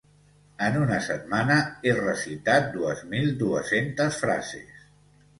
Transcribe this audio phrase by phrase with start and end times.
[0.67, 4.81] En una setmana he recitat dues mil dues-centes frases